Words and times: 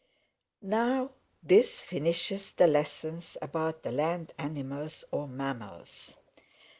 "Now 0.63 1.11
this 1.43 1.79
finishes 1.79 2.53
the 2.53 2.65
lessons 2.65 3.37
about 3.39 3.83
the 3.83 3.91
land 3.91 4.33
animals 4.39 5.05
or 5.11 5.27
mammals. 5.27 6.15